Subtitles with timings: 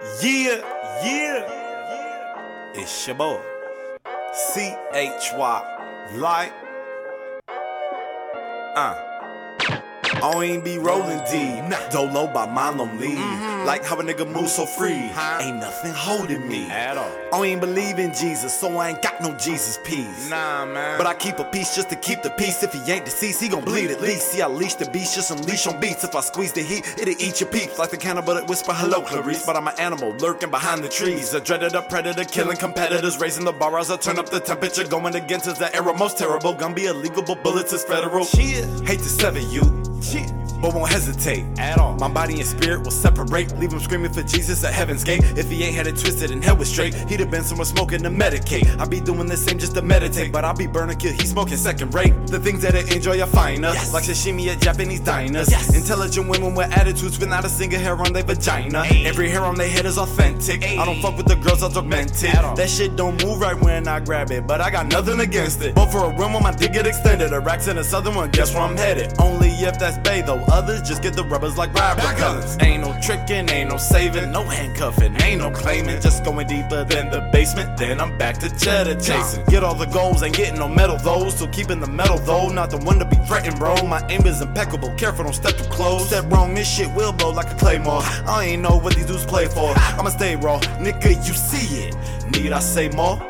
[0.00, 0.64] Yeah,
[1.04, 2.72] yeah.
[2.74, 3.40] It's your boy.
[4.32, 6.06] C H Y.
[6.16, 6.52] Light.
[8.74, 9.09] Uh.
[10.22, 11.64] I don't even be rolling deep.
[11.64, 11.88] Nah.
[11.88, 13.14] Dolo by Marlon Lee.
[13.16, 13.66] Mm-hmm.
[13.66, 15.08] Like how a nigga move so free.
[15.14, 15.38] Huh?
[15.40, 16.70] Ain't nothing holding me.
[16.70, 17.10] At all.
[17.28, 20.28] I don't even believe in Jesus, so I ain't got no Jesus peace.
[20.28, 20.98] Nah, man.
[20.98, 22.62] But I keep a peace just to keep the peace.
[22.62, 24.32] If he ain't deceased, he gon' bleed at least.
[24.32, 26.04] See, I leash the beast, just unleash on beats.
[26.04, 27.78] If I squeeze the heat, it'll eat your peeps.
[27.78, 29.46] Like the cannibal that whisper, hello, Clarice.
[29.46, 31.32] But I'm an animal lurking behind the trees.
[31.34, 34.84] A dreaded up predator, killing competitors, raising the bar as I turn up the temperature.
[34.86, 36.52] Going against is the era most terrible.
[36.54, 38.24] Gonna be illegal, but bullets is federal.
[38.24, 38.66] Cheer.
[38.84, 39.89] Hate to sever you.
[40.00, 40.39] 切。
[40.60, 41.94] But won't hesitate at all.
[41.94, 45.22] My body and spirit will separate, leave him screaming for Jesus at heaven's gate.
[45.36, 48.02] If he ain't had it twisted and hell was straight, he'd have been somewhere smoking
[48.02, 48.66] to medicate.
[48.78, 51.56] I be doing the same just to meditate, but I be burning kill, he smoking
[51.56, 52.14] second rate.
[52.26, 53.92] The things that I enjoy are finer, yes.
[53.92, 55.50] like sashimi at Japanese diners.
[55.50, 55.74] Yes.
[55.74, 58.80] Intelligent women with attitudes, without a single hair on their vagina.
[58.80, 59.04] Ay.
[59.06, 60.62] Every hair on their head is authentic.
[60.62, 60.76] Ay.
[60.78, 62.32] I don't fuck with the girls, I'm tormented.
[62.56, 65.74] That shit don't move right when I grab it, but I got nothing against it.
[65.74, 68.30] But for a room when my dick get extended, a racks in the southern one,
[68.30, 69.12] guess where I'm headed.
[69.18, 72.56] Only if that's Bay though, others just get the rubbers like replicas.
[72.60, 76.00] Ain't no tricking, ain't no saving, no handcuffing, ain't no claiming.
[76.00, 79.44] Just going deeper than the basement, then I'm back to cheddar chasing.
[79.46, 81.28] Get all the goals, ain't getting no medal though.
[81.30, 83.74] Still keeping the metal though, not the one to be threatened, bro.
[83.86, 86.08] My aim is impeccable, careful, don't step too close.
[86.08, 88.02] Step wrong, this shit will blow like a claymore.
[88.26, 89.72] I ain't know what these dudes play for.
[89.76, 91.96] I'ma stay raw, nigga, you see it.
[92.32, 93.29] Need I say more?